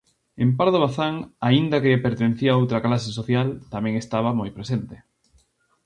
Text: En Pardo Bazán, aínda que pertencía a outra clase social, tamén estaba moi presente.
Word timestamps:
En 0.43 0.49
Pardo 0.57 0.77
Bazán, 0.83 1.15
aínda 1.47 1.81
que 1.83 2.03
pertencía 2.05 2.49
a 2.51 2.59
outra 2.61 2.83
clase 2.85 3.09
social, 3.19 3.47
tamén 3.73 3.93
estaba 3.97 4.37
moi 4.39 4.49
presente. 4.57 4.95